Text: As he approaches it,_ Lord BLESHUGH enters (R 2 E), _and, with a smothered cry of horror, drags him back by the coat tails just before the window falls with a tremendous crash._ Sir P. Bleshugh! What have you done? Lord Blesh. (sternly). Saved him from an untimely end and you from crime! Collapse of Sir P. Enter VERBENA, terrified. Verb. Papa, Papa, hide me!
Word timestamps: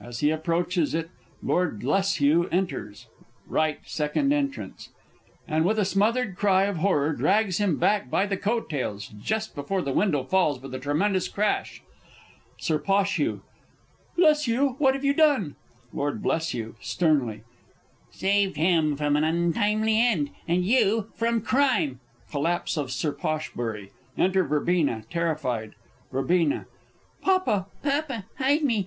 As 0.00 0.20
he 0.20 0.30
approaches 0.30 0.94
it,_ 0.94 1.10
Lord 1.42 1.80
BLESHUGH 1.80 2.44
enters 2.50 3.08
(R 3.52 3.72
2 3.72 4.04
E), 4.04 4.06
_and, 4.06 5.64
with 5.64 5.78
a 5.78 5.84
smothered 5.84 6.34
cry 6.34 6.62
of 6.64 6.78
horror, 6.78 7.12
drags 7.12 7.58
him 7.58 7.76
back 7.76 8.08
by 8.08 8.24
the 8.24 8.38
coat 8.38 8.70
tails 8.70 9.08
just 9.08 9.54
before 9.54 9.82
the 9.82 9.92
window 9.92 10.24
falls 10.24 10.62
with 10.62 10.74
a 10.74 10.78
tremendous 10.78 11.28
crash._ 11.28 11.80
Sir 12.56 12.78
P. 12.78 13.40
Bleshugh! 14.16 14.76
What 14.78 14.94
have 14.94 15.04
you 15.04 15.12
done? 15.12 15.56
Lord 15.92 16.22
Blesh. 16.22 16.72
(sternly). 16.80 17.42
Saved 18.10 18.56
him 18.56 18.96
from 18.96 19.14
an 19.14 19.24
untimely 19.24 20.00
end 20.00 20.30
and 20.48 20.64
you 20.64 21.10
from 21.16 21.42
crime! 21.42 22.00
Collapse 22.30 22.78
of 22.78 22.90
Sir 22.90 23.12
P. 23.12 23.90
Enter 24.16 24.42
VERBENA, 24.42 25.04
terrified. 25.10 25.74
Verb. 26.10 26.64
Papa, 27.20 27.66
Papa, 27.82 28.24
hide 28.38 28.62
me! 28.62 28.74